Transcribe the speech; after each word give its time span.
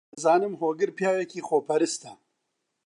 دەزانم 0.13 0.53
هۆگر 0.61 0.89
پیاوێکی 0.97 1.45
خۆپەرستە. 1.47 2.11